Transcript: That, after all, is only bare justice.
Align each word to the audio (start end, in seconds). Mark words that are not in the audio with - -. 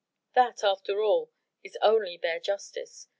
That, 0.33 0.63
after 0.63 1.03
all, 1.03 1.31
is 1.63 1.77
only 1.83 2.17
bare 2.17 2.39
justice. 2.39 3.07